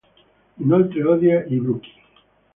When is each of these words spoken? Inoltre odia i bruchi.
Inoltre 0.63 1.03
odia 1.11 1.37
i 1.45 1.61
bruchi. 1.67 1.93